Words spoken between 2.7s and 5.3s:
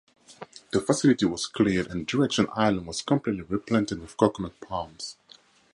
was completely replanted with coconut palms.